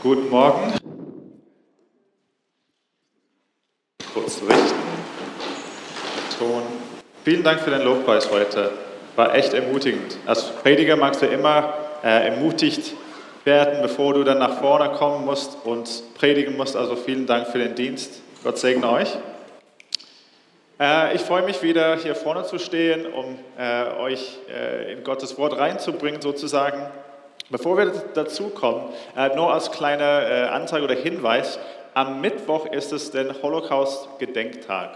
[0.00, 0.74] Guten Morgen.
[4.14, 4.78] Kurz richten.
[6.38, 6.62] Ton.
[7.24, 8.70] Vielen Dank für den Lobpreis heute.
[9.16, 10.16] War echt ermutigend.
[10.24, 11.74] Als Prediger magst du immer
[12.04, 12.94] äh, ermutigt
[13.42, 16.76] werden, bevor du dann nach vorne kommen musst und predigen musst.
[16.76, 18.22] Also vielen Dank für den Dienst.
[18.44, 19.18] Gott segne euch.
[20.78, 25.36] Äh, ich freue mich wieder hier vorne zu stehen, um äh, euch äh, in Gottes
[25.38, 26.88] Wort reinzubringen sozusagen.
[27.50, 31.58] Bevor wir dazu kommen, äh, nur als kleiner äh, Anzeige oder Hinweis,
[31.94, 34.90] am Mittwoch ist es der Holocaust-Gedenktag.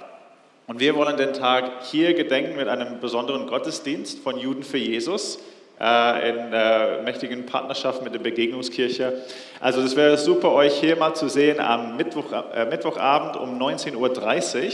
[0.66, 5.38] Und wir wollen den Tag hier gedenken mit einem besonderen Gottesdienst von Juden für Jesus
[5.80, 9.22] äh, in mächtigen Partnerschaft mit der Begegnungskirche.
[9.58, 12.26] Also es wäre super, euch hier mal zu sehen am Mittwoch,
[12.68, 14.70] Mittwochabend um 19.30 Uhr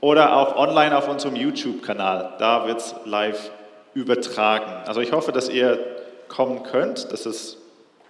[0.00, 2.32] oder auch online auf unserem YouTube-Kanal.
[2.38, 3.50] Da wird es live
[3.94, 4.82] übertragen.
[4.86, 5.91] Also ich hoffe, dass ihr
[6.32, 7.58] kommen könnt, dass es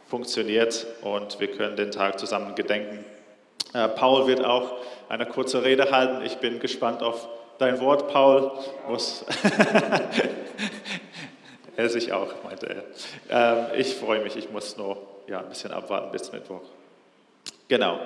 [0.08, 3.04] funktioniert und wir können den Tag zusammen gedenken.
[3.74, 4.74] Äh, Paul wird auch
[5.08, 6.24] eine kurze Rede halten.
[6.24, 8.52] Ich bin gespannt auf dein Wort, Paul.
[8.88, 9.24] Muss
[11.76, 12.84] er sich auch, meinte
[13.28, 13.28] er.
[13.28, 16.62] Ähm, ich freue mich, ich muss nur ja, ein bisschen abwarten bis Mittwoch.
[17.66, 17.98] Genau.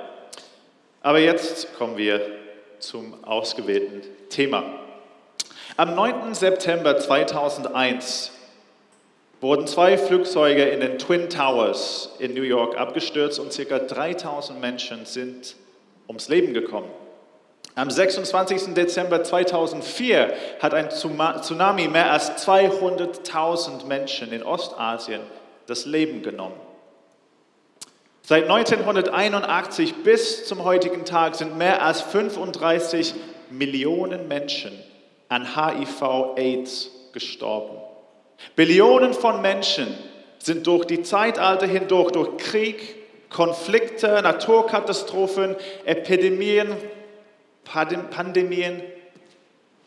[1.02, 2.22] Aber jetzt kommen wir
[2.78, 4.62] zum ausgewählten Thema.
[5.76, 6.34] Am 9.
[6.34, 8.32] September 2001
[9.40, 13.78] wurden zwei Flugzeuge in den Twin Towers in New York abgestürzt und ca.
[13.78, 15.56] 3000 Menschen sind
[16.08, 16.88] ums Leben gekommen.
[17.74, 18.72] Am 26.
[18.74, 25.20] Dezember 2004 hat ein Tsunami mehr als 200.000 Menschen in Ostasien
[25.66, 26.56] das Leben genommen.
[28.22, 33.14] Seit 1981 bis zum heutigen Tag sind mehr als 35
[33.50, 34.72] Millionen Menschen
[35.28, 37.75] an HIV-AIDS gestorben.
[38.54, 39.86] Billionen von Menschen
[40.38, 42.96] sind durch die Zeitalter hindurch, durch Krieg,
[43.30, 46.76] Konflikte, Naturkatastrophen, Epidemien,
[47.64, 48.82] Pandemien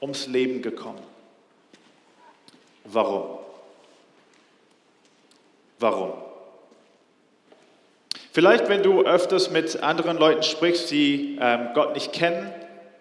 [0.02, 1.02] ums Leben gekommen.
[2.86, 3.40] Warum?
[5.80, 6.14] Warum?
[8.32, 12.54] Vielleicht, wenn du öfters mit anderen Leuten sprichst, die ähm, Gott nicht kennen,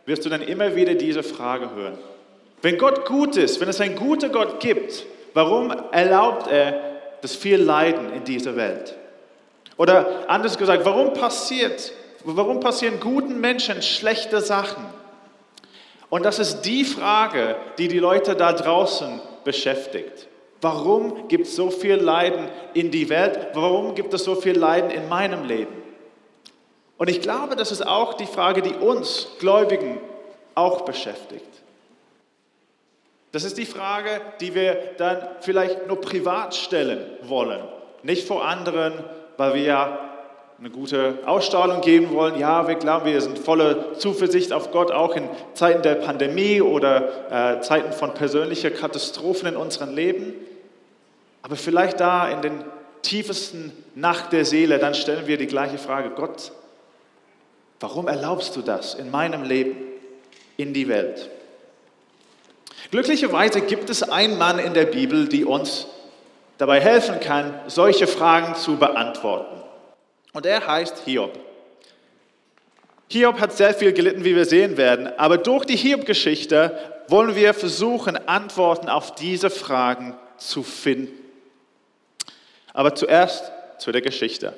[0.06, 1.98] wirst du dann immer wieder diese Frage hören.
[2.62, 5.04] Wenn Gott gut ist, wenn es einen guten Gott gibt,
[5.38, 6.81] Warum erlaubt er
[7.21, 8.97] das viel Leiden in dieser Welt?
[9.76, 11.93] Oder anders gesagt, warum passiert,
[12.25, 14.84] warum passieren guten Menschen schlechte Sachen?
[16.10, 20.26] Und das ist die Frage, die die Leute da draußen beschäftigt.
[20.60, 23.38] Warum gibt es so viel Leiden in die Welt?
[23.55, 25.84] Warum gibt es so viel Leiden in meinem Leben?
[26.97, 30.00] Und ich glaube, das ist auch die Frage, die uns Gläubigen
[30.56, 31.57] auch beschäftigt.
[33.32, 37.60] Das ist die Frage, die wir dann vielleicht nur privat stellen wollen,
[38.02, 38.94] nicht vor anderen,
[39.36, 39.98] weil wir ja
[40.58, 42.38] eine gute Ausstrahlung geben wollen.
[42.38, 47.58] Ja, wir glauben, wir sind voller Zuversicht auf Gott, auch in Zeiten der Pandemie oder
[47.58, 50.34] äh, Zeiten von persönlicher Katastrophen in unserem Leben.
[51.42, 52.64] Aber vielleicht da in den
[53.02, 56.50] tiefsten Nacht der Seele, dann stellen wir die gleiche Frage, Gott,
[57.78, 59.76] warum erlaubst du das in meinem Leben,
[60.56, 61.30] in die Welt?
[62.91, 65.87] Glücklicherweise gibt es einen Mann in der Bibel, die uns
[66.56, 69.62] dabei helfen kann, solche Fragen zu beantworten.
[70.32, 71.38] Und er heißt Hiob.
[73.10, 76.78] Hiob hat sehr viel gelitten, wie wir sehen werden, aber durch die Hiob-Geschichte
[77.09, 81.12] wollen wir versuchen, Antworten auf diese Fragen zu finden.
[82.75, 84.53] Aber zuerst zu der Geschichte.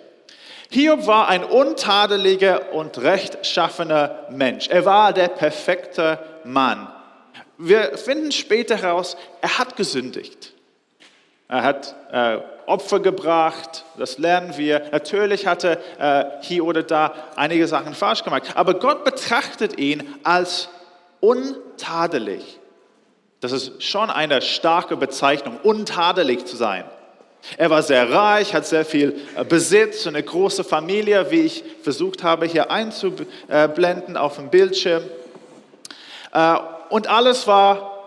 [0.71, 4.69] Hiob war ein untadeliger und rechtschaffener Mensch.
[4.69, 6.89] Er war der perfekte Mann.
[7.63, 10.55] Wir finden später heraus, er hat gesündigt.
[11.47, 14.89] Er hat äh, Opfer gebracht, das lernen wir.
[14.93, 20.71] Natürlich hatte äh, hier oder da einige Sachen falsch gemacht, aber Gott betrachtet ihn als
[21.21, 22.59] untadelig.
[23.41, 26.85] Das ist schon eine starke Bezeichnung, untadelig zu sein.
[27.59, 32.23] Er war sehr reich, hat sehr viel äh, Besitz, eine große Familie, wie ich versucht
[32.23, 35.03] habe hier einzublenden auf dem Bildschirm.
[36.91, 38.03] Und alles war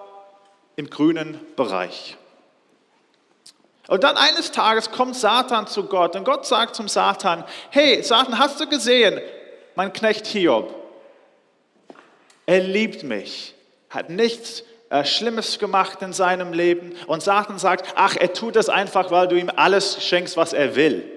[0.75, 2.17] im grünen Bereich.
[3.87, 8.39] Und dann eines Tages kommt Satan zu Gott und Gott sagt zum Satan, hey Satan,
[8.39, 9.19] hast du gesehen,
[9.75, 10.73] mein Knecht Hiob,
[12.45, 13.53] er liebt mich,
[13.89, 18.69] hat nichts äh, Schlimmes gemacht in seinem Leben und Satan sagt, ach, er tut das
[18.69, 21.09] einfach, weil du ihm alles schenkst, was er will.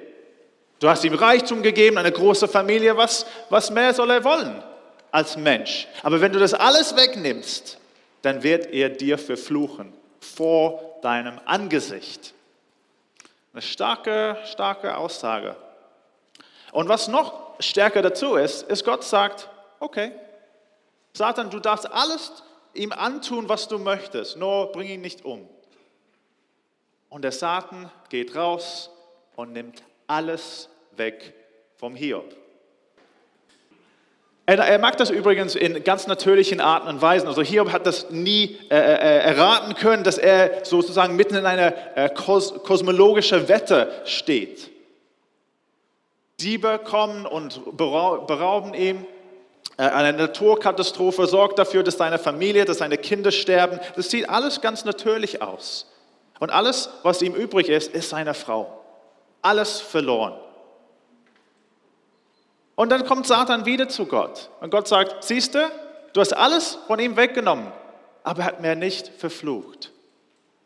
[0.79, 4.63] Du hast ihm Reichtum gegeben, eine große Familie, was, was mehr soll er wollen?
[5.17, 5.89] Als Mensch.
[6.03, 7.79] Aber wenn du das alles wegnimmst,
[8.21, 12.35] dann wird er dir verfluchen vor deinem Angesicht.
[13.55, 15.57] Eine starke, starke Aussage.
[16.71, 19.49] Und was noch stärker dazu ist, ist Gott sagt,
[19.81, 20.13] okay,
[21.15, 22.43] Satan, du darfst alles
[22.75, 25.49] ihm antun, was du möchtest, nur bring ihn nicht um.
[27.09, 28.91] Und der Satan geht raus
[29.35, 31.33] und nimmt alles weg
[31.79, 32.37] vom Hiob.
[34.49, 37.27] Er, er, mag das übrigens in ganz natürlichen Arten und Weisen.
[37.27, 41.47] Also Hiob hat das nie äh, äh, äh erraten können, dass er sozusagen mitten in
[41.47, 44.71] einer äh, kos kosmologischen Wette steht.
[46.41, 49.05] Diebe kommen und berauben ihm.
[49.79, 53.81] Äh, eine Naturkatastrophe sorgt dafür, dass seine Familie, dass seine Kinder sterben.
[53.97, 55.91] Das sieht alles ganz natürlich aus.
[56.39, 58.81] Und alles, was ihm übrig ist, ist seine Frau.
[59.43, 60.35] Alles verloren.
[62.77, 64.51] Und dann kommt Satan wieder zu Gott.
[64.61, 65.71] Und Gott sagt, siehst du,
[66.13, 67.73] du hast alles von ihm weggenommen,
[68.23, 69.93] aber er hat mir nicht verflucht.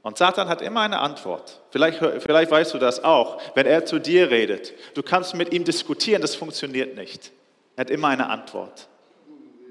[0.03, 1.61] Und Satan hat immer eine Antwort.
[1.71, 4.73] Vielleicht, vielleicht weißt du das auch, wenn er zu dir redet.
[4.95, 7.33] Du kannst mit ihm diskutieren, das funktioniert nicht.
[7.77, 8.89] Er hat immer eine Antwort.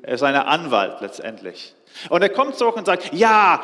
[0.02, 1.74] Er ist ein Anwalt letztendlich.
[2.10, 3.62] Und er kommt zurück und sagt, ja,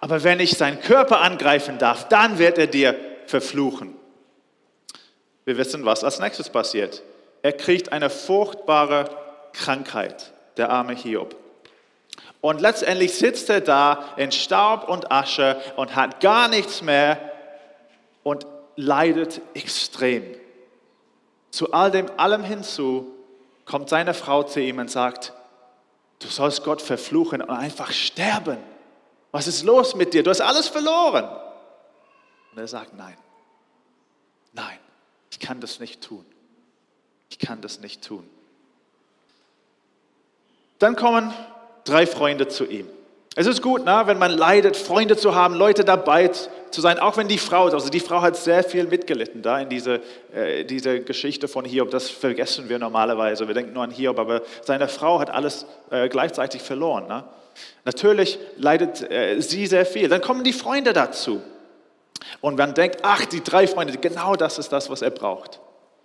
[0.00, 3.94] aber wenn ich seinen Körper angreifen darf, dann wird er dir verfluchen.
[5.44, 7.02] Wir wissen, was als nächstes passiert.
[7.42, 9.08] Er kriegt eine furchtbare
[9.52, 11.36] Krankheit, der arme Hiob.
[12.40, 17.18] Und letztendlich sitzt er da in Staub und Asche und hat gar nichts mehr
[18.22, 18.46] und
[18.76, 20.24] leidet extrem.
[21.50, 23.12] Zu all dem allem hinzu
[23.64, 25.32] kommt seine Frau zu ihm und sagt,
[26.20, 28.58] du sollst Gott verfluchen und einfach sterben.
[29.32, 30.22] Was ist los mit dir?
[30.22, 31.28] Du hast alles verloren.
[32.52, 33.16] Und er sagt, nein,
[34.52, 34.78] nein,
[35.30, 36.24] ich kann das nicht tun.
[37.30, 38.28] Ich kann das nicht tun.
[40.78, 41.32] Dann kommen
[41.84, 42.88] drei Freunde zu ihm.
[43.34, 47.16] Es ist gut, ne, wenn man leidet, Freunde zu haben, Leute dabei zu sein, auch
[47.16, 50.00] wenn die Frau, also die Frau hat sehr viel mitgelitten da in diese,
[50.34, 51.90] äh, diese Geschichte von Hiob.
[51.90, 53.46] Das vergessen wir normalerweise.
[53.46, 57.06] Wir denken nur an Hiob, aber seine Frau hat alles äh, gleichzeitig verloren.
[57.06, 57.22] Ne?
[57.84, 60.08] Natürlich leidet äh, sie sehr viel.
[60.08, 61.40] Dann kommen die Freunde dazu.
[62.40, 65.60] Und man denkt, ach, die drei Freunde, genau das ist das, was er braucht.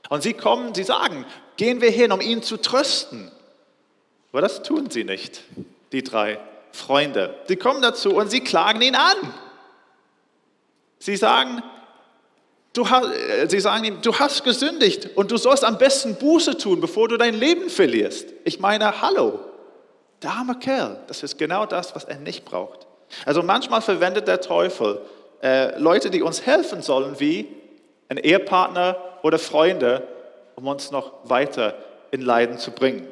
[0.09, 1.25] Und sie kommen, sie sagen,
[1.57, 3.31] gehen wir hin, um ihn zu trösten.
[4.31, 5.41] Aber das tun sie nicht,
[5.91, 6.39] die drei
[6.71, 7.35] Freunde.
[7.47, 9.33] Sie kommen dazu und sie klagen ihn an.
[10.99, 11.61] Sie sagen,
[12.73, 16.57] du hast, äh, sie sagen ihm, du hast gesündigt und du sollst am besten Buße
[16.57, 18.27] tun, bevor du dein Leben verlierst.
[18.43, 19.39] Ich meine, hallo,
[20.23, 22.87] der arme Kerl, das ist genau das, was er nicht braucht.
[23.25, 25.01] Also manchmal verwendet der Teufel
[25.43, 27.47] äh, Leute, die uns helfen sollen, wie
[28.09, 30.07] ein Ehepartner oder Freunde,
[30.55, 31.75] um uns noch weiter
[32.11, 33.07] in Leiden zu bringen.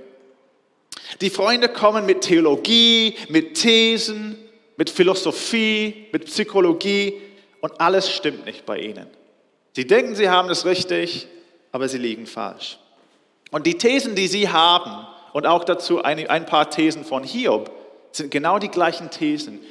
[1.21, 4.37] Die Freunde kommen mit Theologie, mit Thesen,
[4.77, 7.21] mit Philosophie, mit Psychologie
[7.61, 9.07] und alles stimmt nicht bei ihnen.
[9.73, 11.27] Sie denken, sie haben es richtig,
[11.71, 12.77] aber sie liegen falsch.
[13.51, 17.71] Und die Thesen, die sie haben, und auch dazu ein, paar Thesen von Hiob,
[18.11, 19.61] sind genau die gleichen Thesen,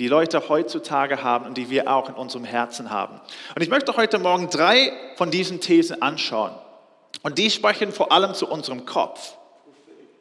[0.00, 3.20] die Leute heutzutage haben und die wir auch in unserem Herzen haben.
[3.54, 6.52] Und ich möchte heute Morgen drei von diesen Thesen anschauen.
[7.22, 9.34] Und die sprechen vor allem zu unserem Kopf.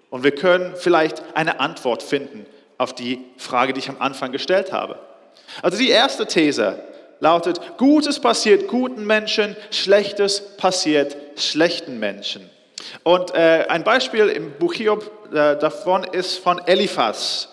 [0.10, 2.46] Und wir können vielleicht eine Antwort finden
[2.78, 5.00] auf die Frage, die ich am Anfang gestellt habe.
[5.62, 6.84] Also die erste These
[7.22, 12.50] lautet, Gutes passiert guten Menschen, Schlechtes passiert schlechten Menschen.
[13.04, 17.48] Und äh, ein Beispiel im Buch Hiob äh, davon ist von Eliphas.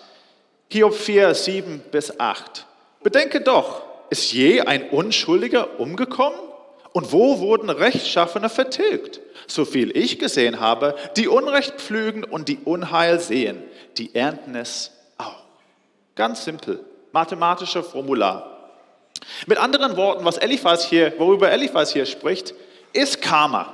[0.69, 2.65] Hiob 4, 7 bis 8.
[3.01, 6.39] Bedenke doch, ist je ein Unschuldiger umgekommen?
[6.91, 9.21] Und wo wurden Rechtschaffene vertilgt?
[9.45, 13.63] So viel ich gesehen habe, die Unrecht pflügen und die Unheil sehen,
[13.97, 15.43] die ernten es auch.
[16.15, 18.71] Ganz simpel, mathematische Formular.
[19.45, 22.53] Mit anderen Worten, was Eliphas hier, worüber Eliphas hier spricht,
[22.93, 23.73] ist Karma.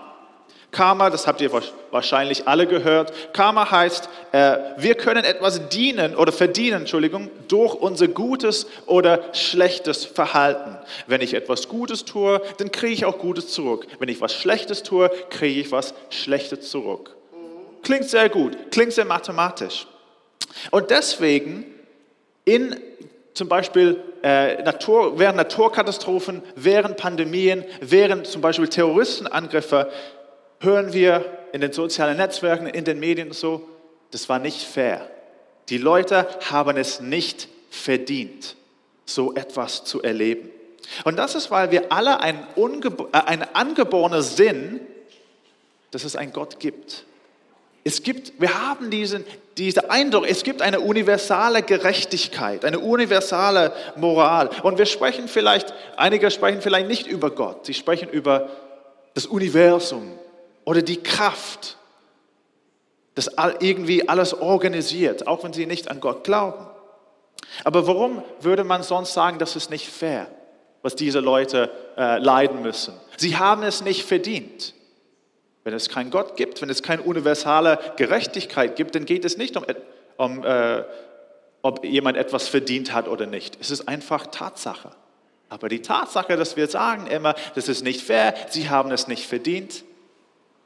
[0.74, 1.51] Karma, das habt ihr
[1.92, 3.13] wahrscheinlich alle gehört.
[3.32, 10.03] Karma heißt, äh, wir können etwas dienen oder verdienen, Entschuldigung, durch unser gutes oder schlechtes
[10.03, 10.77] Verhalten.
[11.08, 13.88] Wenn ich etwas Gutes tue, dann kriege ich auch Gutes zurück.
[14.00, 17.15] Wenn ich was Schlechtes tue, kriege ich was Schlechtes zurück.
[17.84, 19.88] Klingt sehr gut, klingt sehr mathematisch.
[20.72, 21.65] Und deswegen
[22.46, 22.75] in
[23.34, 29.92] zum Beispiel äh, Natur, während Naturkatastrophen, während Pandemien, während zum Beispiel Terroristenangriffe
[30.63, 33.67] hören wir in den sozialen Netzwerken, in den Medien und so,
[34.12, 35.10] das war nicht fair.
[35.70, 38.55] Die Leute haben es nicht verdient,
[39.05, 40.50] so etwas zu erleben.
[41.03, 44.82] Und das ist, weil wir alle einen, äh, einen angeborenen Sinn,
[45.91, 47.05] dass es einen Gott gibt.
[47.84, 49.25] Es gibt, wir haben diesen,
[49.58, 54.50] diesen Eindruck, es gibt eine universale Gerechtigkeit, eine universale Moral.
[54.63, 58.50] Und wir sprechen vielleicht, einige sprechen vielleicht nicht über Gott, sie sprechen über
[59.13, 60.17] das Universum,
[60.65, 61.77] oder die Kraft,
[63.15, 63.29] das
[63.60, 66.65] irgendwie alles organisiert, auch wenn sie nicht an Gott glauben.
[67.63, 70.27] Aber warum würde man sonst sagen, das ist nicht fair,
[70.82, 72.93] was diese Leute äh, leiden müssen?
[73.17, 74.74] Sie haben es nicht verdient.
[75.63, 79.55] Wenn es keinen Gott gibt, wenn es keine universale Gerechtigkeit gibt, dann geht es nicht
[79.55, 79.65] um,
[80.17, 80.84] um äh,
[81.62, 83.58] ob jemand etwas verdient hat oder nicht.
[83.62, 84.91] Es ist einfach Tatsache.
[85.48, 89.27] Aber die Tatsache, dass wir sagen immer, das ist nicht fair, sie haben es nicht
[89.27, 89.86] verdient,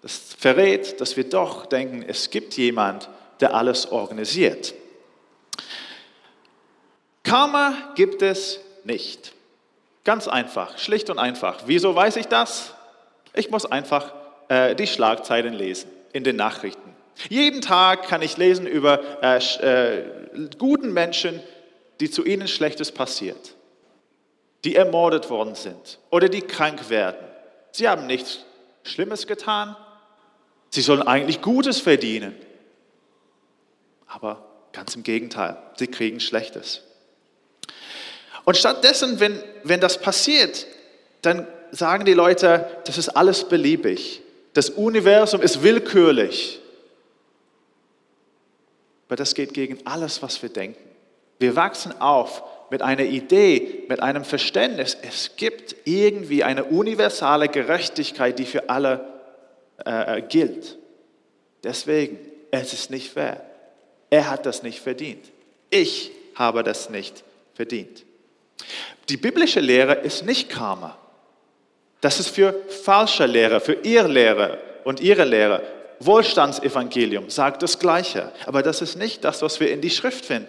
[0.02, 4.74] das verrät, dass wir doch denken, es gibt jemand, der alles organisiert.
[7.24, 9.34] Karma gibt es nicht.
[10.04, 11.64] Ganz einfach, schlicht und einfach.
[11.66, 12.74] Wieso weiß ich das?
[13.34, 14.14] Ich muss einfach
[14.48, 16.96] äh, die Schlagzeilen lesen in den Nachrichten.
[17.30, 20.04] Jeden Tag kann ich lesen über äh, äh,
[20.58, 21.42] guten Menschen,
[22.00, 23.56] die zu ihnen Schlechtes passiert,
[24.64, 27.18] die ermordet worden sind oder die krank werden.
[27.72, 28.46] Sie haben nichts
[28.84, 29.76] Schlimmes getan.
[30.70, 32.36] Sie sollen eigentlich Gutes verdienen.
[34.08, 36.84] Aber ganz im Gegenteil, sie kriegen Schlechtes.
[38.46, 40.66] Und stattdessen, wenn, wenn das passiert,
[41.22, 44.22] dann sagen die Leute, das ist alles beliebig.
[44.54, 46.60] Das Universum ist willkürlich.
[49.08, 50.82] Aber das geht gegen alles, was wir denken.
[51.40, 54.98] Wir wachsen auf mit einer Idee, mit einem Verständnis.
[55.02, 59.17] Es gibt irgendwie eine universale Gerechtigkeit, die für alle
[59.88, 60.78] äh, äh gilt.
[61.64, 62.20] Deswegen,
[62.52, 63.42] es ist nicht fair.
[64.10, 65.32] Er hat das nicht verdient.
[65.70, 68.06] Ich habe das nicht verdient.
[69.10, 70.98] Die biblische Lehre ist nicht Karma.
[72.02, 72.54] Das ist für
[72.84, 75.62] falsche Lehre, für ihr Lehre und ihre Lehre.
[76.00, 80.48] Wohlstandsevangelium sagt das Gleiche, aber das ist nicht das, was wir in die Schrift finden.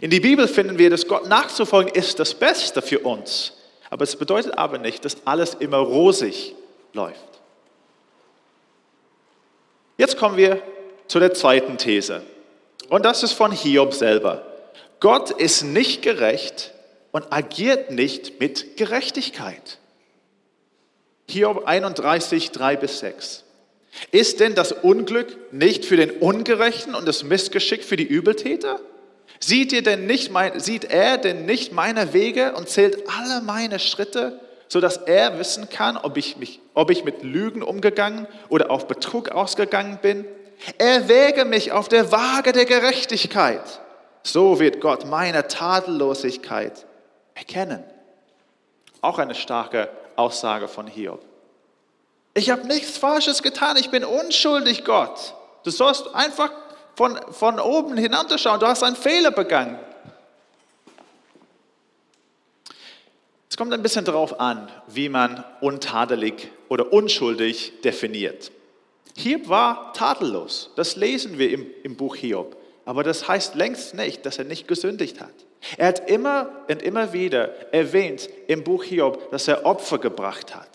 [0.00, 3.52] In die Bibel finden wir, dass Gott nachzufolgen ist das Beste für uns.
[3.90, 6.54] Aber es bedeutet aber nicht, dass alles immer rosig
[6.92, 7.33] läuft.
[9.96, 10.62] Jetzt kommen wir
[11.06, 12.22] zu der zweiten These.
[12.88, 14.46] Und das ist von Hiob selber.
[15.00, 16.74] Gott ist nicht gerecht,
[17.14, 19.78] und agiert nicht mit Gerechtigkeit.
[21.28, 23.44] Hiob 31, 3 bis 6.
[24.10, 28.80] Ist denn das Unglück nicht für den Ungerechten und das Missgeschick für die Übeltäter?
[29.38, 33.78] Sieht, ihr denn nicht mein, sieht er denn nicht meine Wege und zählt alle meine
[33.78, 34.40] Schritte,
[34.74, 39.28] sodass er wissen kann, ob ich, mich, ob ich mit Lügen umgegangen oder auf Betrug
[39.28, 40.24] ausgegangen bin?
[40.78, 43.62] Er wäge mich auf der Waage der Gerechtigkeit.
[44.24, 46.86] So wird Gott meine Tadellosigkeit
[47.36, 47.84] erkennen.
[49.00, 51.24] Auch eine starke Aussage von Hiob.
[52.34, 55.34] Ich habe nichts Falsches getan, ich bin unschuldig, Gott.
[55.62, 56.50] Du sollst einfach
[56.96, 59.78] von, von oben hinunterschauen, du hast einen Fehler begangen.
[63.54, 68.50] Es kommt ein bisschen darauf an, wie man untadelig oder unschuldig definiert.
[69.16, 72.56] Hiob war tadellos, das lesen wir im, im Buch Hiob.
[72.84, 75.30] Aber das heißt längst nicht, dass er nicht gesündigt hat.
[75.76, 80.68] Er hat immer und immer wieder erwähnt im Buch Hiob, dass er Opfer gebracht hat.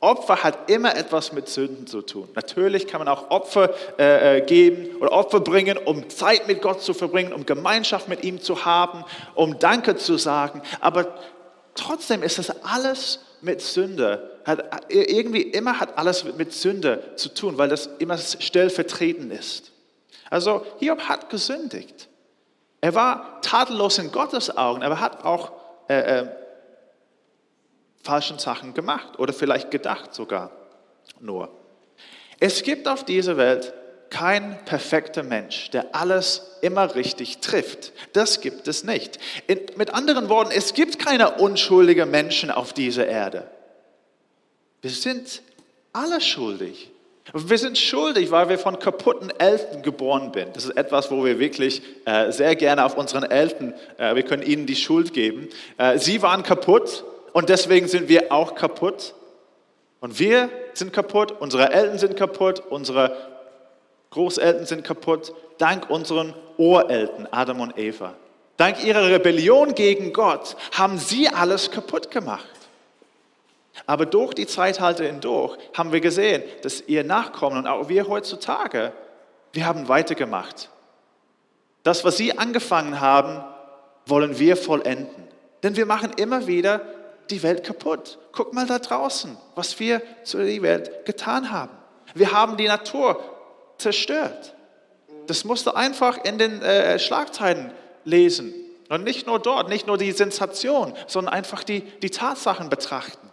[0.00, 2.28] Opfer hat immer etwas mit Sünden zu tun.
[2.34, 6.82] Natürlich kann man auch Opfer äh, äh, geben oder Opfer bringen, um Zeit mit Gott
[6.82, 9.02] zu verbringen, um Gemeinschaft mit ihm zu haben,
[9.34, 10.60] um Danke zu sagen.
[10.80, 11.14] Aber
[11.78, 14.38] trotzdem ist das alles mit Sünde.
[14.44, 19.72] Hat, irgendwie immer hat alles mit Sünde zu tun, weil das immer stellvertretend ist.
[20.30, 22.08] Also Hiob hat gesündigt.
[22.80, 25.52] Er war tadellos in Gottes Augen, aber hat auch
[25.88, 26.28] äh, äh,
[28.02, 30.50] falschen Sachen gemacht oder vielleicht gedacht sogar
[31.20, 31.50] nur.
[32.40, 33.74] Es gibt auf dieser Welt
[34.10, 37.92] kein perfekter Mensch, der alles immer richtig trifft.
[38.12, 39.18] Das gibt es nicht.
[39.46, 43.46] In, mit anderen Worten, es gibt keine unschuldigen Menschen auf dieser Erde.
[44.80, 45.42] Wir sind
[45.92, 46.90] alle schuldig.
[47.34, 50.56] Wir sind schuldig, weil wir von kaputten Eltern geboren sind.
[50.56, 54.42] Das ist etwas, wo wir wirklich äh, sehr gerne auf unseren Eltern, äh, wir können
[54.42, 55.48] ihnen die Schuld geben.
[55.76, 59.14] Äh, sie waren kaputt und deswegen sind wir auch kaputt.
[60.00, 63.37] Und wir sind kaputt, unsere Eltern sind kaputt, unsere
[64.10, 68.14] Großeltern sind kaputt, dank unseren Ureltern, Adam und Eva.
[68.56, 72.46] Dank ihrer Rebellion gegen Gott haben sie alles kaputt gemacht.
[73.86, 78.92] Aber durch die Zeithalte hindurch haben wir gesehen, dass ihr Nachkommen und auch wir heutzutage,
[79.52, 80.70] wir haben weitergemacht.
[81.84, 83.44] Das, was sie angefangen haben,
[84.06, 85.28] wollen wir vollenden.
[85.62, 86.80] Denn wir machen immer wieder
[87.30, 88.18] die Welt kaputt.
[88.32, 91.70] Guck mal da draußen, was wir zu der Welt getan haben.
[92.14, 93.22] Wir haben die Natur
[93.78, 94.54] zerstört.
[95.26, 97.72] Das musst du einfach in den äh, Schlagzeilen
[98.04, 98.52] lesen.
[98.88, 103.28] Und nicht nur dort, nicht nur die Sensation, sondern einfach die, die Tatsachen betrachten.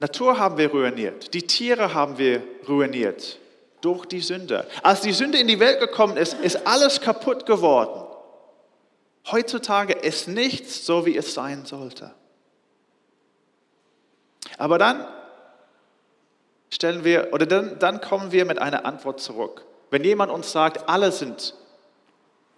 [0.00, 3.38] Natur haben wir ruiniert, die Tiere haben wir ruiniert
[3.82, 4.66] durch die Sünde.
[4.82, 8.06] Als die Sünde in die Welt gekommen ist, ist alles kaputt geworden.
[9.30, 12.12] Heutzutage ist nichts so, wie es sein sollte.
[14.56, 15.06] Aber dann
[16.70, 19.64] stellen wir, oder dann, dann kommen wir mit einer Antwort zurück.
[19.90, 21.54] Wenn jemand uns sagt, alle sind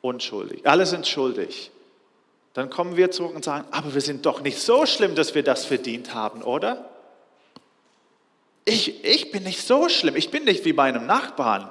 [0.03, 1.71] unschuldig, alle sind schuldig,
[2.53, 5.43] dann kommen wir zurück und sagen, aber wir sind doch nicht so schlimm, dass wir
[5.43, 6.91] das verdient haben, oder?
[8.65, 11.71] Ich, ich bin nicht so schlimm, ich bin nicht wie bei einem Nachbarn.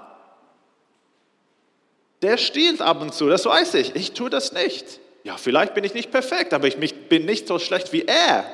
[2.23, 4.99] Der stiehlt ab und zu, das weiß ich, ich tue das nicht.
[5.23, 8.45] Ja, vielleicht bin ich nicht perfekt, aber ich bin nicht so schlecht wie er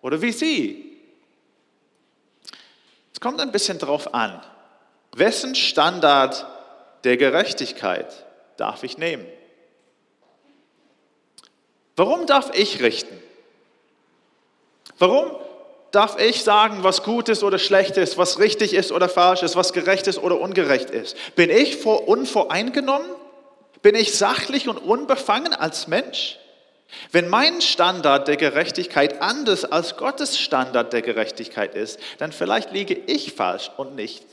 [0.00, 0.91] oder wie sie.
[3.22, 4.42] Kommt ein bisschen darauf an,
[5.14, 6.44] wessen Standard
[7.04, 8.26] der Gerechtigkeit
[8.56, 9.24] darf ich nehmen?
[11.94, 13.16] Warum darf ich richten?
[14.98, 15.30] Warum
[15.92, 19.54] darf ich sagen, was gut ist oder schlecht ist, was richtig ist oder falsch ist,
[19.54, 21.16] was gerecht ist oder ungerecht ist?
[21.36, 23.08] Bin ich unvoreingenommen?
[23.82, 26.40] Bin ich sachlich und unbefangen als Mensch?
[27.10, 32.94] Wenn mein Standard der Gerechtigkeit anders als Gottes Standard der Gerechtigkeit ist, dann vielleicht liege
[32.94, 34.24] ich falsch und nicht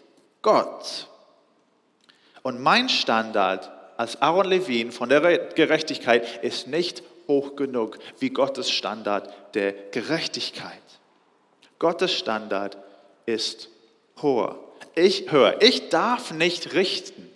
[0.42, 1.08] Gott.
[2.42, 8.72] Und mein Standard als Aaron Levin von der Gerechtigkeit ist nicht hoch genug wie Gottes
[8.72, 10.82] Standard der Gerechtigkeit.
[11.78, 12.78] Gottes Standard
[13.26, 13.70] ist
[14.22, 14.60] hoher.
[14.96, 17.29] Ich höre, ich darf nicht richten.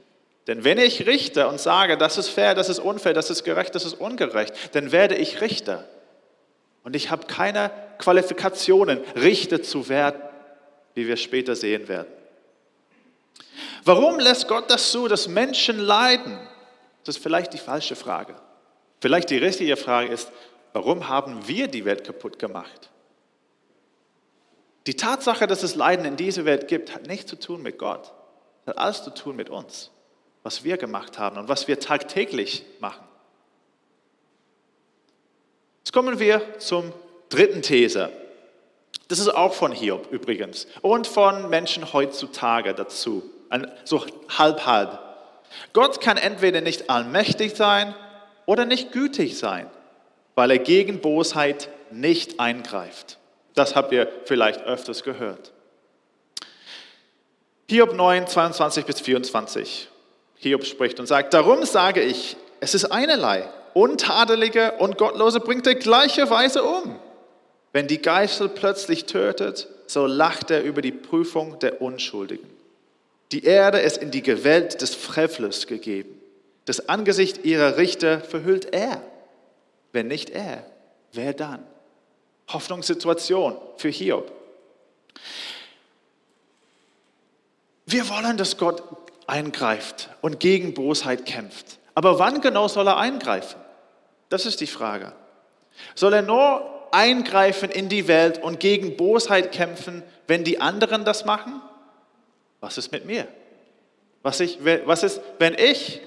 [0.47, 3.75] Denn wenn ich richte und sage, das ist fair, das ist unfair, das ist gerecht,
[3.75, 5.87] das ist ungerecht, dann werde ich Richter.
[6.83, 10.21] Und ich habe keine Qualifikationen, Richter zu werden,
[10.95, 12.11] wie wir später sehen werden.
[13.85, 16.37] Warum lässt Gott das zu, dass Menschen leiden?
[17.03, 18.35] Das ist vielleicht die falsche Frage.
[19.01, 20.31] Vielleicht die richtige Frage ist,
[20.71, 22.89] warum haben wir die Welt kaputt gemacht?
[24.87, 28.11] Die Tatsache, dass es Leiden in dieser Welt gibt, hat nichts zu tun mit Gott.
[28.65, 29.91] Hat alles zu tun mit uns,
[30.43, 33.03] was wir gemacht haben und was wir tagtäglich machen.
[35.79, 36.93] Jetzt kommen wir zum
[37.29, 38.09] dritten These.
[39.07, 43.23] Das ist auch von Hiob übrigens und von Menschen heutzutage dazu.
[43.83, 44.05] So
[44.37, 44.99] halb halb.
[45.71, 47.93] Gott kann entweder nicht allmächtig sein
[48.45, 49.69] oder nicht gütig sein,
[50.35, 53.19] weil er gegen Bosheit nicht eingreift.
[53.53, 55.53] Das habt ihr vielleicht öfters gehört.
[57.69, 59.89] Hiob 9, 22 bis 24.
[60.43, 65.75] Hiob spricht und sagt, darum sage ich, es ist einerlei, Untadelige und Gottlose bringt er
[65.75, 66.99] gleicherweise um.
[67.71, 72.47] Wenn die Geißel plötzlich tötet, so lacht er über die Prüfung der Unschuldigen.
[73.31, 76.21] Die Erde ist in die Gewalt des Frevlers gegeben.
[76.65, 79.01] Das Angesicht ihrer Richter verhüllt er.
[79.91, 80.63] Wenn nicht er,
[81.13, 81.65] wer dann?
[82.47, 84.31] Hoffnungssituation für Hiob.
[87.85, 88.83] Wir wollen, dass Gott
[89.27, 91.79] eingreift und gegen Bosheit kämpft.
[91.95, 93.59] Aber wann genau soll er eingreifen?
[94.29, 95.13] Das ist die Frage.
[95.95, 101.25] Soll er nur eingreifen in die Welt und gegen Bosheit kämpfen, wenn die anderen das
[101.25, 101.61] machen?
[102.61, 103.27] Was ist mit mir?
[104.21, 106.01] Was, ich, was ist, wenn ich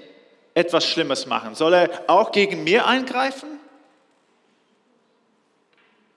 [0.55, 1.55] etwas Schlimmes mache?
[1.55, 3.49] Soll er auch gegen mir eingreifen?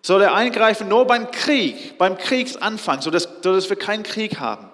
[0.01, 4.69] Soll er eingreifen nur beim Krieg, beim Kriegsanfang, sodass, sodass wir keinen Krieg haben?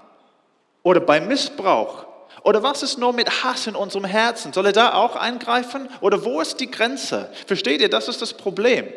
[0.83, 2.05] Oder beim Missbrauch?
[2.45, 4.53] Oder was ist nur mit Hass in unserem Herzen?
[4.53, 5.89] Soll er da auch eingreifen?
[5.99, 7.31] Oder wo ist die Grenze?
[7.47, 8.87] Versteht ihr, das ist das Problem.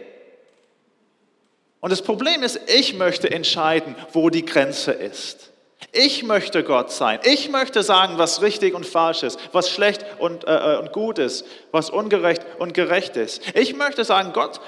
[1.81, 5.51] Und das Problem ist, ich möchte entscheiden, wo die Grenze ist.
[5.93, 7.21] Ich möchte Gott sein.
[7.25, 11.19] Ich möchte sagen, was richtig und falsch ist, was schlecht und, äh, äh, und gut
[11.19, 13.41] ist, was ungerecht und gerecht ist.
[13.55, 14.61] Ich möchte sagen, Gott,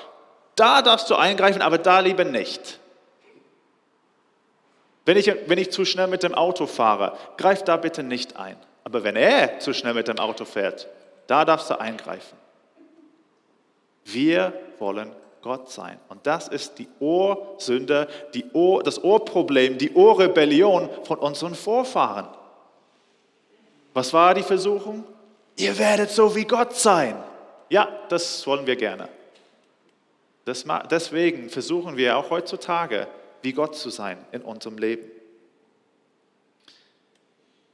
[0.56, 2.78] da darfst du eingreifen, aber da lieber nicht.
[5.04, 8.56] Wenn ich, wenn ich zu schnell mit dem Auto fahre, greif da bitte nicht ein.
[8.84, 10.88] Aber wenn er zu schnell mit dem Auto fährt,
[11.26, 12.36] da darfst du eingreifen.
[14.04, 15.12] Wir wollen
[15.42, 15.98] Gott sein.
[16.08, 22.26] Und das ist die Ohrsünde, die Ohr, das Ohrproblem, die Ohrrebellion von unseren Vorfahren.
[23.94, 25.04] Was war die Versuchung?
[25.56, 27.16] Ihr werdet so wie Gott sein.
[27.68, 29.08] Ja, das wollen wir gerne.
[30.90, 33.06] Deswegen versuchen wir auch heutzutage,
[33.42, 35.10] wie Gott zu sein in unserem Leben.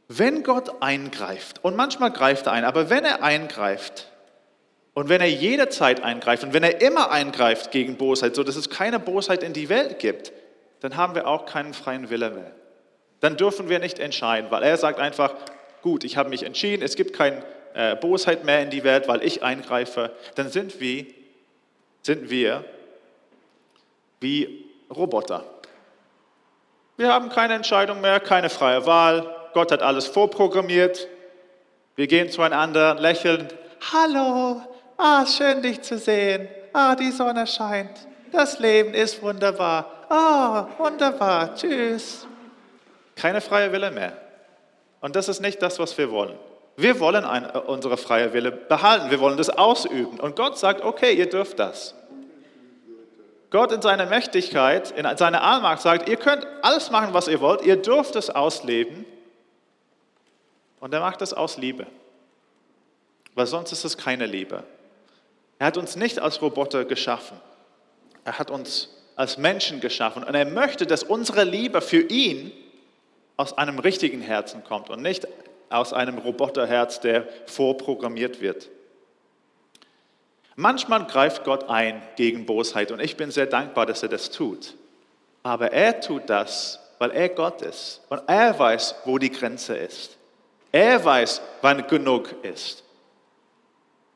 [0.08, 4.08] Wenn Gott eingreift, und manchmal greift er ein, aber wenn er eingreift,
[4.96, 8.70] und wenn er jederzeit eingreift und wenn er immer eingreift gegen Bosheit, so dass es
[8.70, 10.32] keine Bosheit in die Welt gibt,
[10.80, 12.52] dann haben wir auch keinen freien Wille mehr.
[13.20, 15.34] Dann dürfen wir nicht entscheiden, weil er sagt einfach,
[15.82, 17.42] gut, ich habe mich entschieden, es gibt keine
[17.74, 20.12] äh, Bosheit mehr in die Welt, weil ich eingreife.
[20.34, 21.04] Dann sind wir,
[22.00, 22.64] sind wir
[24.20, 25.44] wie Roboter.
[26.96, 29.35] Wir haben keine Entscheidung mehr, keine freie Wahl.
[29.56, 31.08] Gott hat alles vorprogrammiert.
[31.94, 33.48] Wir gehen zueinander, lächeln.
[33.90, 34.60] Hallo,
[34.98, 36.46] ah, schön dich zu sehen.
[36.74, 38.06] Ah, die Sonne scheint.
[38.30, 40.04] Das Leben ist wunderbar.
[40.10, 41.54] Ah, wunderbar.
[41.54, 42.26] Tschüss.
[43.14, 44.12] Keine freie Wille mehr.
[45.00, 46.36] Und das ist nicht das, was wir wollen.
[46.76, 49.10] Wir wollen ein, unsere freie Wille behalten.
[49.10, 50.20] Wir wollen das ausüben.
[50.20, 51.94] Und Gott sagt, okay, ihr dürft das.
[53.48, 57.62] Gott in seiner Mächtigkeit, in seiner Allmacht sagt, ihr könnt alles machen, was ihr wollt.
[57.62, 59.06] Ihr dürft es ausleben.
[60.80, 61.86] Und er macht es aus Liebe.
[63.34, 64.64] Weil sonst ist es keine Liebe.
[65.58, 67.38] Er hat uns nicht als Roboter geschaffen.
[68.24, 70.22] Er hat uns als Menschen geschaffen.
[70.22, 72.52] Und er möchte, dass unsere Liebe für ihn
[73.36, 75.26] aus einem richtigen Herzen kommt und nicht
[75.68, 78.68] aus einem Roboterherz, der vorprogrammiert wird.
[80.54, 84.74] Manchmal greift Gott ein gegen Bosheit und ich bin sehr dankbar, dass er das tut.
[85.42, 90.15] Aber er tut das, weil er Gott ist und er weiß, wo die Grenze ist.
[90.76, 92.84] Er weiß, wann genug ist.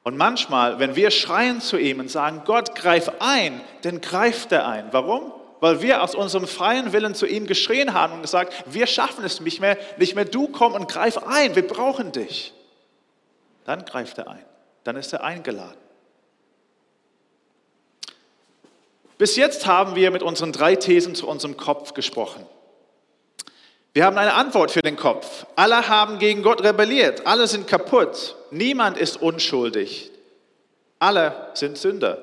[0.03, 4.68] Und manchmal, wenn wir schreien zu ihm und sagen, Gott, greif ein, dann greift er
[4.68, 4.88] ein.
[4.90, 5.33] Warum?
[5.61, 9.40] Weil wir aus unserem freien Willen zu ihm geschrien haben und gesagt, wir schaffen es
[9.40, 12.53] nicht mehr, nicht mehr, du komm und greif ein, wir brauchen dich.
[13.64, 14.44] Dann greift er ein,
[14.85, 15.81] dann ist er eingeladen.
[19.16, 22.44] Bis jetzt haben wir mit unseren drei Thesen zu unserem Kopf gesprochen.
[23.92, 25.46] Wir haben eine Antwort für den Kopf.
[25.57, 27.26] Alle haben gegen Gott rebelliert.
[27.26, 28.37] Alle sind kaputt.
[28.50, 30.11] Niemand ist unschuldig.
[31.00, 32.18] Alle sind Sünder.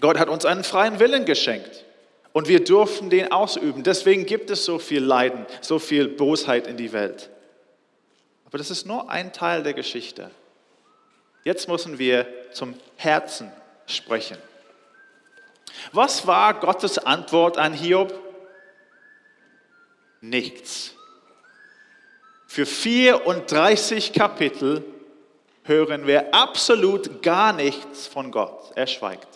[0.00, 1.84] Gott hat uns einen freien Willen geschenkt
[2.32, 3.82] und wir dürfen den ausüben.
[3.82, 7.28] Deswegen gibt es so viel Leiden, so viel Bosheit in die Welt.
[8.46, 10.30] Aber das ist nur ein Teil der Geschichte.
[11.44, 13.52] Jetzt müssen wir zum Herzen
[13.86, 14.38] sprechen.
[15.92, 18.27] Was war Gottes Antwort an Hiob?
[20.20, 20.94] Nichts.
[22.46, 24.84] Für 34 Kapitel
[25.64, 28.72] hören wir absolut gar nichts von Gott.
[28.74, 29.28] Er schweigt.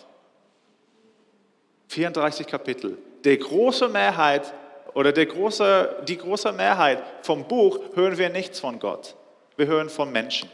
[1.88, 2.96] 34 Kapitel.
[3.24, 4.52] Der große Mehrheit
[4.94, 9.14] oder der große, die große Mehrheit vom Buch hören wir nichts von Gott.
[9.56, 10.50] Wir hören von Menschen.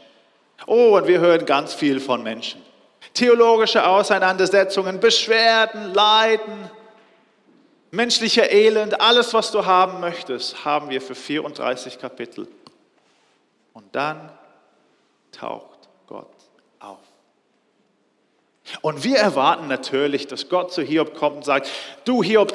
[0.67, 2.61] Oh, und wir hören ganz viel von Menschen.
[3.13, 6.69] Theologische Auseinandersetzungen, Beschwerden, Leiden,
[7.91, 12.47] menschlicher Elend, alles, was du haben möchtest, haben wir für 34 Kapitel.
[13.73, 14.31] Und dann
[15.31, 16.27] taucht Gott
[16.79, 16.99] auf.
[18.81, 21.69] Und wir erwarten natürlich, dass Gott zu Hiob kommt und sagt,
[22.05, 22.53] du Hiob,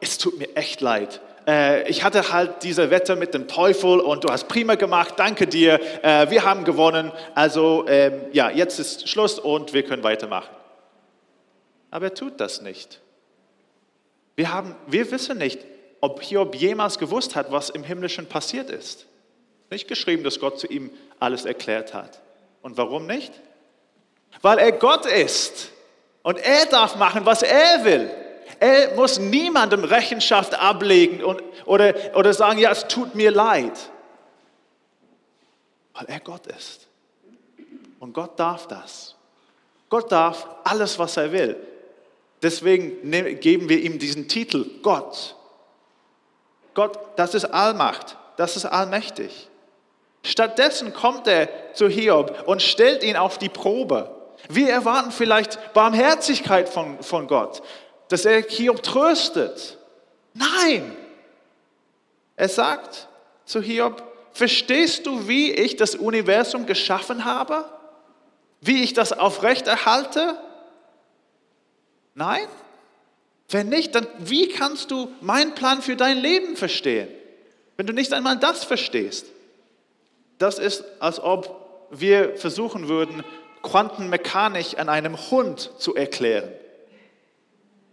[0.00, 1.20] es tut mir echt leid.
[1.46, 5.46] Äh, ich hatte halt diese Wette mit dem Teufel und du hast prima gemacht, danke
[5.46, 7.12] dir, äh, wir haben gewonnen.
[7.34, 10.50] Also ähm, ja, jetzt ist Schluss und wir können weitermachen.
[11.90, 13.01] Aber er tut das nicht.
[14.36, 15.60] Wir, haben, wir wissen nicht,
[16.00, 19.06] ob Hiob jemals gewusst hat, was im Himmlischen passiert ist.
[19.70, 22.20] Nicht geschrieben, dass Gott zu ihm alles erklärt hat.
[22.60, 23.32] Und warum nicht?
[24.40, 25.70] Weil er Gott ist
[26.22, 28.10] und er darf machen, was er will.
[28.58, 33.78] Er muss niemandem Rechenschaft ablegen und, oder, oder sagen, ja, es tut mir leid.
[35.94, 36.88] Weil er Gott ist.
[37.98, 39.14] Und Gott darf das.
[39.88, 41.56] Gott darf alles, was er will.
[42.42, 45.36] Deswegen geben wir ihm diesen Titel Gott.
[46.74, 49.48] Gott, das ist Allmacht, das ist allmächtig.
[50.24, 54.10] Stattdessen kommt er zu Hiob und stellt ihn auf die Probe.
[54.48, 57.62] Wir erwarten vielleicht Barmherzigkeit von, von Gott,
[58.08, 59.78] dass er Hiob tröstet.
[60.34, 60.96] Nein,
[62.36, 63.08] er sagt
[63.44, 64.02] zu Hiob,
[64.32, 67.64] verstehst du, wie ich das Universum geschaffen habe?
[68.60, 70.36] Wie ich das aufrechterhalte?
[72.14, 72.46] Nein?
[73.48, 77.08] Wenn nicht, dann wie kannst du meinen Plan für dein Leben verstehen,
[77.76, 79.26] wenn du nicht einmal das verstehst?
[80.38, 83.22] Das ist, als ob wir versuchen würden,
[83.62, 86.50] Quantenmechanik an einem Hund zu erklären.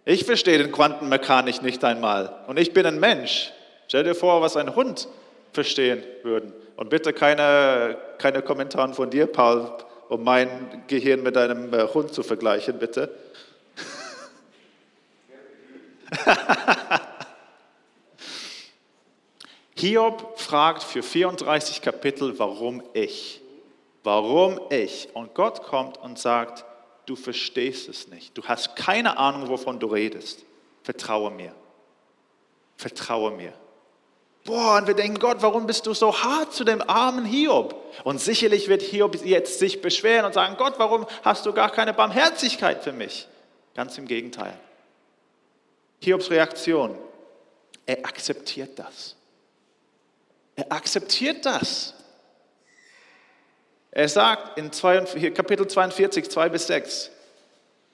[0.05, 3.51] Ich verstehe den Quantenmechanik nicht einmal und ich bin ein Mensch.
[3.87, 5.07] Stell dir vor, was ein Hund
[5.51, 6.53] verstehen würde.
[6.75, 9.71] Und bitte keine, keine Kommentare von dir, Paul,
[10.07, 13.09] um mein Gehirn mit einem äh, Hund zu vergleichen, bitte.
[19.75, 23.41] Hiob fragt für 34 Kapitel, warum ich?
[24.03, 25.07] Warum ich?
[25.13, 26.65] Und Gott kommt und sagt,
[27.05, 28.37] du verstehst es nicht.
[28.37, 30.43] Du hast keine Ahnung, wovon du redest.
[30.83, 31.53] Vertraue mir.
[32.75, 33.53] Vertraue mir.
[34.45, 37.75] Boah, und wir denken, Gott, warum bist du so hart zu dem armen Hiob?
[38.03, 41.93] Und sicherlich wird Hiob jetzt sich beschweren und sagen, Gott, warum hast du gar keine
[41.93, 43.27] Barmherzigkeit für mich?
[43.75, 44.57] Ganz im Gegenteil.
[45.99, 46.97] Hiobs Reaktion.
[47.85, 49.15] er akzeptiert das.
[50.55, 51.93] Er akzeptiert das.
[53.91, 54.71] Er sagt in
[55.33, 57.11] Kapitel 42, 2 bis 6,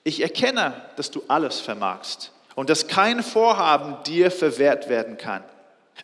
[0.04, 5.42] ich erkenne, dass du alles vermagst und dass kein Vorhaben dir verwehrt werden kann.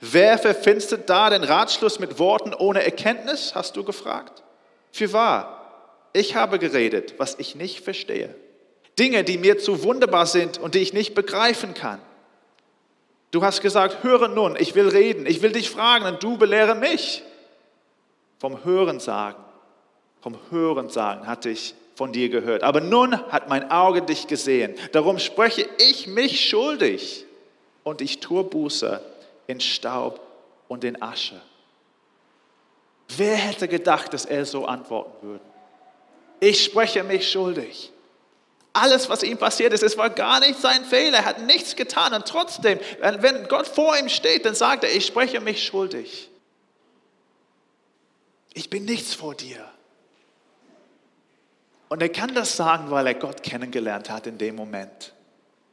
[0.01, 4.43] Wer verfinstert da den Ratschluss mit Worten ohne Erkenntnis, hast du gefragt?
[4.91, 8.35] Für wahr, ich habe geredet, was ich nicht verstehe.
[8.99, 12.01] Dinge, die mir zu wunderbar sind und die ich nicht begreifen kann.
[13.31, 16.75] Du hast gesagt, höre nun, ich will reden, ich will dich fragen und du belehre
[16.75, 17.23] mich.
[18.39, 19.43] Vom Hören sagen,
[20.21, 22.63] vom Hören sagen hatte ich von dir gehört.
[22.63, 24.75] Aber nun hat mein Auge dich gesehen.
[24.93, 27.25] Darum spreche ich mich schuldig
[27.85, 29.01] und ich tue Buße
[29.47, 30.21] in Staub
[30.69, 31.41] und in Asche.
[33.17, 35.45] Wer hätte gedacht, dass er so antworten würde?
[36.41, 37.92] Ich spreche mich schuldig.
[38.73, 41.19] Alles, was ihm passiert ist, es war gar nicht sein Fehler.
[41.19, 42.15] Er hat nichts getan.
[42.15, 46.31] Und trotzdem, wenn Gott vor ihm steht, dann sagt er, ich spreche mich schuldig.
[48.55, 49.67] Ich bin nichts vor dir.
[51.89, 55.13] Und er kann das sagen, weil er Gott kennengelernt hat in dem Moment.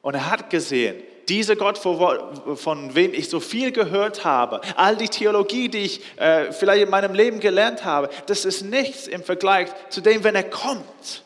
[0.01, 5.07] Und er hat gesehen, dieser Gott, von wem ich so viel gehört habe, all die
[5.07, 9.69] Theologie, die ich äh, vielleicht in meinem Leben gelernt habe, das ist nichts im Vergleich
[9.89, 11.23] zu dem, wenn er kommt.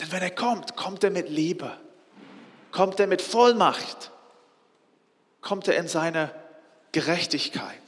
[0.00, 1.72] Denn wenn er kommt, kommt er mit Liebe,
[2.70, 4.10] kommt er mit Vollmacht,
[5.40, 6.32] kommt er in seine
[6.92, 7.82] Gerechtigkeit.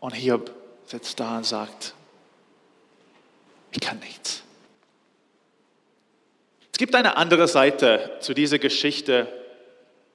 [0.00, 0.52] Und Hiob
[0.86, 1.94] sitzt da und sagt,
[3.70, 4.42] ich kann nichts.
[6.72, 9.28] Es gibt eine andere Seite zu dieser Geschichte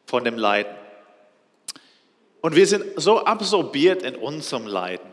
[0.06, 0.76] von dem Leiden.
[2.42, 5.10] Und wir sind so absorbiert in unserem Leiden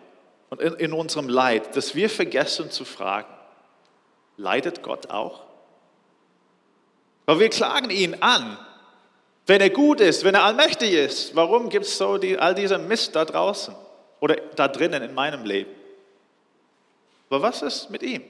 [0.51, 3.34] und in, in unserem Leid, dass wir vergessen zu fragen,
[4.37, 5.43] leidet Gott auch?
[7.27, 8.59] Weil wir klagen ihn an,
[9.47, 11.35] wenn er gut ist, wenn er allmächtig ist.
[11.35, 13.75] Warum gibt es so die, all dieser Mist da draußen
[14.21, 15.71] oder da drinnen in meinem Leben?
[17.31, 18.23] Aber was ist mit ihm?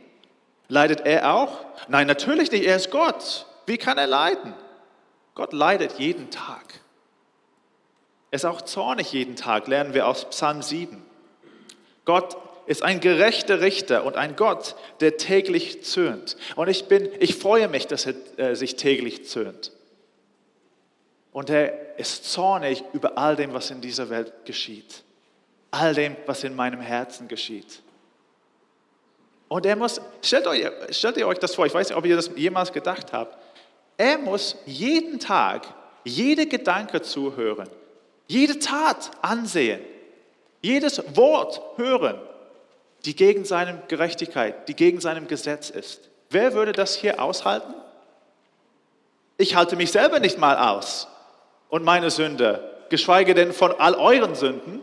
[0.69, 1.65] Leidet er auch?
[1.89, 2.65] Nein, natürlich nicht.
[2.65, 3.47] Er ist Gott.
[3.67, 4.55] Wie kann er leiden?
[5.35, 6.81] Gott leidet jeden Tag.
[8.31, 11.05] Er ist auch zornig jeden Tag, lernen wir aus Psalm 7.
[12.05, 12.37] Gott
[12.67, 16.37] ist ein gerechter Richter und ein Gott, der täglich zürnt.
[16.57, 19.73] Und ich, bin, ich freue mich, dass er äh, sich täglich zürnt.
[21.33, 25.03] Und er ist zornig über all dem, was in dieser Welt geschieht.
[25.71, 27.83] All dem, was in meinem Herzen geschieht.
[29.49, 32.17] Und er muss, stellt, euch, stellt ihr euch das vor, ich weiß nicht, ob ihr
[32.17, 33.37] das jemals gedacht habt,
[33.97, 35.67] er muss jeden Tag,
[36.05, 37.69] jede Gedanke zuhören,
[38.27, 39.81] jede Tat ansehen,
[40.63, 42.19] jedes Wort hören,
[43.05, 46.09] die gegen seine Gerechtigkeit, die gegen seinem Gesetz ist.
[46.31, 47.75] Wer würde das hier aushalten?
[49.37, 51.09] Ich halte mich selber nicht mal aus
[51.69, 54.83] und meine Sünde, geschweige denn von all euren Sünden,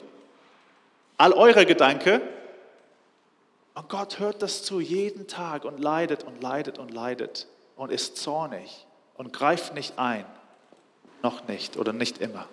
[1.17, 2.21] all eure Gedanken,
[3.73, 8.17] und Gott hört das zu jeden Tag und leidet und leidet und leidet und ist
[8.17, 10.25] zornig und greift nicht ein.
[11.23, 12.47] Noch nicht oder nicht immer.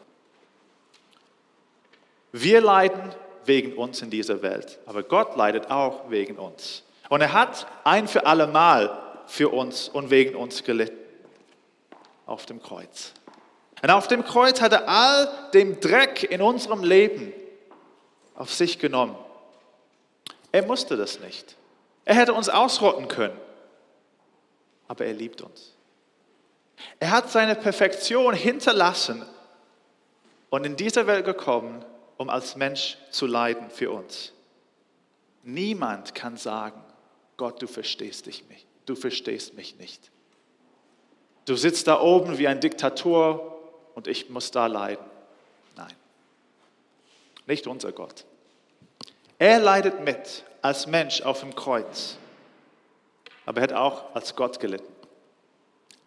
[2.33, 3.13] Wir leiden
[3.49, 6.85] wegen uns in dieser Welt, aber Gott leidet auch wegen uns.
[7.09, 10.97] Und er hat ein für alle Mal für uns und wegen uns gelitten.
[12.27, 13.15] Auf dem Kreuz.
[13.83, 17.33] Und auf dem Kreuz hat er all den Dreck in unserem Leben
[18.35, 19.17] auf sich genommen
[20.53, 21.57] er musste das nicht.
[22.05, 23.39] Er hätte uns ausrotten können.
[24.87, 25.75] Aber er liebt uns.
[27.01, 29.25] Er hat seine Perfektion hinterlassen
[30.49, 31.85] und in diese Welt gekommen,
[32.19, 34.33] um als Mensch zu leiden für uns.
[35.45, 36.83] Niemand kann sagen,
[37.39, 40.11] Gott, du verstehst, dich mich, du verstehst mich nicht.
[41.47, 43.57] Du sitzt da oben wie ein Diktator
[43.95, 45.07] und ich muss da leiden.
[45.77, 45.95] Nein,
[47.47, 48.27] nicht unser Gott.
[49.39, 52.19] Er leidet mit als Mensch auf dem Kreuz,
[53.47, 54.98] aber er hat auch als Gott gelitten.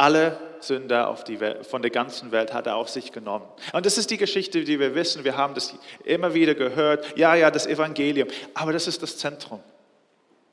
[0.02, 3.46] Alle Sünder Welt, von der ganzen Welt hat er auf sich genommen.
[3.72, 5.24] Und das ist die Geschichte, die wir wissen.
[5.24, 7.16] Wir haben das immer wieder gehört.
[7.16, 8.28] Ja, ja, das Evangelium.
[8.56, 9.60] Aber das ist das Zentrum.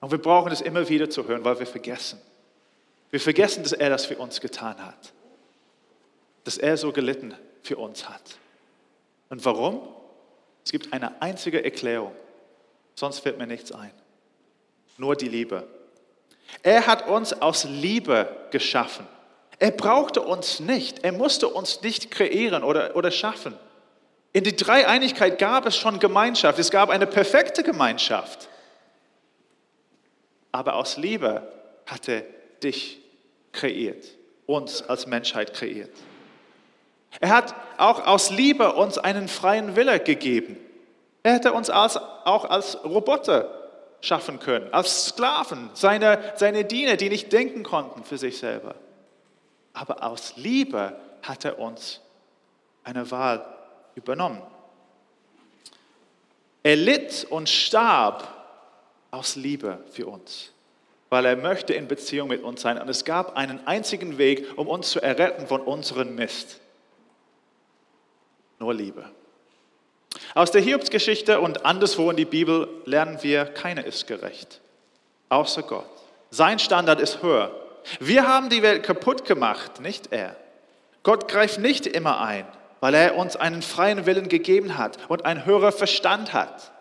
[0.01, 2.21] Und wir brauchen es immer wieder zu hören, weil wir vergessen.
[3.09, 5.15] Wir vergessen, dass er das für uns getan hat.
[6.45, 8.37] Dass er so gelitten für uns hat.
[9.31, 9.81] Und warum?
[10.63, 12.13] Es gibt eine einzige Erklärung.
[12.97, 13.93] Sonst fällt mir nichts ein.
[14.99, 15.67] Nur die Liebe.
[16.63, 19.07] Er hat uns aus Liebe geschaffen.
[19.59, 21.05] Er brauchte uns nicht.
[21.05, 23.55] Er musste uns nicht kreieren oder, oder schaffen.
[24.33, 26.59] In die Dreieinigkeit gab es schon Gemeinschaft.
[26.59, 28.49] Es gab eine perfekte Gemeinschaft.
[30.53, 31.42] Aber aus Liebe
[31.87, 32.23] hat er
[32.62, 33.01] dich
[33.53, 34.05] kreiert,
[34.47, 35.90] uns als Menschheit kreiert.
[37.21, 40.57] Er hat auch aus Liebe uns einen freien Wille gegeben.
[41.23, 43.55] Er hätte uns als, auch als Roboter
[44.01, 48.75] schaffen können, als Sklaven, seine, seine Diener, die nicht denken konnten für sich selber.
[49.79, 52.01] Aber aus Liebe hat er uns
[52.83, 53.47] eine Wahl
[53.95, 54.43] übernommen.
[56.64, 58.27] Er litt und starb
[59.12, 60.51] aus Liebe für uns,
[61.11, 62.77] weil er möchte in Beziehung mit uns sein.
[62.77, 66.59] Und es gab einen einzigen Weg, um uns zu erretten von unserem Mist.
[68.59, 69.05] Nur Liebe.
[70.35, 74.61] Aus der Hiobsgeschichte und anderswo in die Bibel lernen wir, keiner ist gerecht,
[75.29, 75.87] außer Gott.
[76.31, 77.68] Sein Standard ist höher.
[78.01, 80.37] Wir haben die Welt kaputt gemacht, nicht er.
[81.03, 82.46] Gott greift nicht immer ein,
[82.81, 86.72] weil er uns einen freien Willen gegeben hat und ein höherer Verstand hat.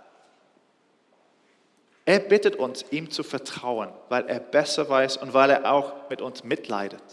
[2.06, 6.22] Er bittet uns, ihm zu vertrauen, weil er besser weiß und weil er auch mit
[6.22, 7.04] uns mitleidet.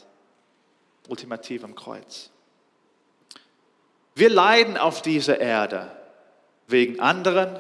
[1.09, 2.31] Ultimativ am Kreuz.
[4.15, 5.91] Wir leiden auf dieser Erde
[6.69, 7.59] wegen anderen,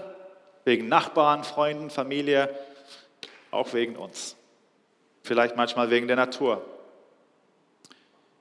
[0.64, 2.54] wegen Nachbarn, Freunden, Familie,
[3.50, 4.36] auch wegen uns.
[5.24, 6.62] Vielleicht manchmal wegen der Natur.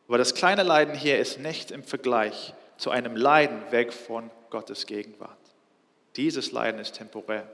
[0.10, 4.86] Aber das kleine Leiden hier ist nicht im Vergleich zu einem Leiden weg von Gottes
[4.86, 5.38] Gegenwart.
[6.18, 7.48] Dieses Leiden ist temporär.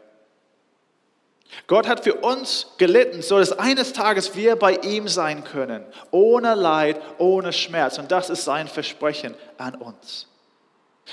[1.68, 6.56] Gott hat für uns gelitten, so dass eines Tages wir bei ihm sein können, ohne
[6.56, 8.00] Leid, ohne Schmerz.
[8.00, 10.28] Und das ist sein Versprechen an uns.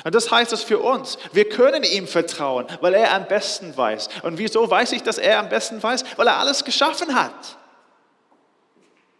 [0.04, 4.08] Und das heißt es für uns, wir können ihm vertrauen, weil er am besten weiß.
[4.22, 6.02] Und wieso weiß ich, dass er am besten weiß?
[6.16, 7.58] Weil er alles geschaffen hat.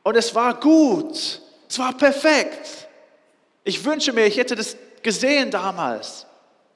[0.06, 2.86] Und es war gut, es war perfekt.
[3.64, 6.26] Ich wünsche mir, ich hätte das gesehen damals.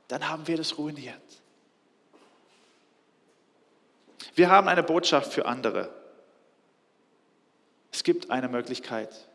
[0.09, 1.15] Dann haben wir das ruiniert.
[4.35, 5.95] Wir haben eine Botschaft für andere.
[7.93, 9.29] Es gibt eine Möglichkeit,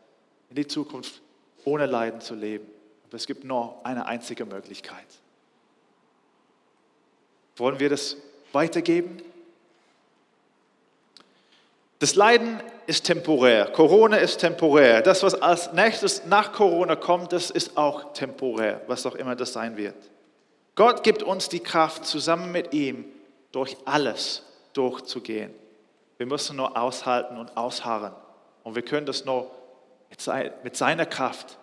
[0.50, 1.22] in die Zukunft
[1.64, 2.66] ohne Leiden zu leben.
[3.06, 5.06] Aber es gibt nur eine einzige Möglichkeit.
[7.56, 8.18] Wollen wir das
[8.52, 9.22] weitergeben?
[12.06, 13.66] Das Leiden ist temporär.
[13.66, 15.02] Corona ist temporär.
[15.02, 19.52] Das, was als nächstes nach Corona kommt, das ist auch temporär, was auch immer das
[19.52, 19.96] sein wird.
[20.76, 23.06] Gott gibt uns die Kraft, zusammen mit ihm
[23.50, 25.52] durch alles durchzugehen.
[26.16, 28.12] Wir müssen nur aushalten und ausharren.
[28.62, 29.50] Und wir können das nur
[30.62, 31.58] mit seiner Kraft,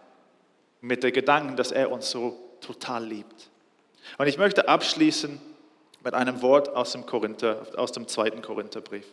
[0.82, 3.50] mit der Gedanken, dass er uns so total liebt.
[4.18, 5.40] Und ich möchte abschließen
[6.04, 9.06] mit einem Wort aus dem, Korinther, aus dem zweiten Korintherbrief.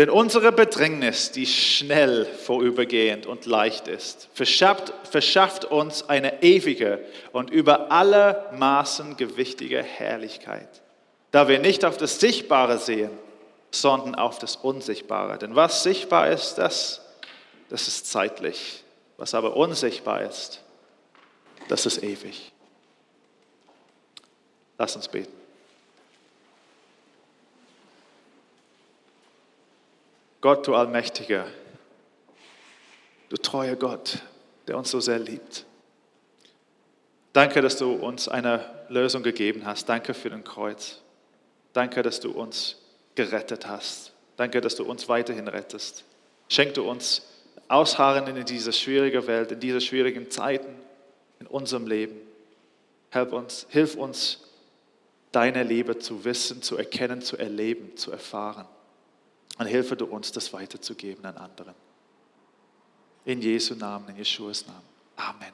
[0.00, 7.50] Denn unsere Bedrängnis, die schnell vorübergehend und leicht ist, verschafft, verschafft uns eine ewige und
[7.50, 10.80] über alle Maßen gewichtige Herrlichkeit
[11.30, 13.10] da wir nicht auf das Sichtbare sehen,
[13.70, 15.38] sondern auf das Unsichtbare.
[15.38, 17.00] Denn was sichtbar ist, das,
[17.68, 18.82] das ist zeitlich.
[19.16, 20.62] Was aber unsichtbar ist,
[21.68, 22.52] das ist ewig.
[24.78, 25.39] Lass uns beten.
[30.40, 31.46] Gott, du Allmächtiger,
[33.28, 34.18] du treuer Gott,
[34.66, 35.66] der uns so sehr liebt.
[37.32, 39.88] Danke, dass du uns eine Lösung gegeben hast.
[39.88, 41.00] Danke für den Kreuz.
[41.72, 42.76] Danke, dass du uns
[43.14, 44.12] gerettet hast.
[44.36, 46.04] Danke, dass du uns weiterhin rettest.
[46.48, 47.22] Schenk du uns
[47.68, 50.74] Ausharren in dieser schwierigen Welt, in diese schwierigen Zeiten
[51.38, 52.16] in unserem Leben.
[53.10, 54.40] Hilf uns, hilf uns,
[55.32, 58.66] deine Liebe zu wissen, zu erkennen, zu erleben, zu erfahren.
[59.60, 61.74] Und hilfe du uns, das weiterzugeben an anderen.
[63.26, 64.88] In Jesu Namen, in Jeschuas Namen.
[65.16, 65.52] Amen.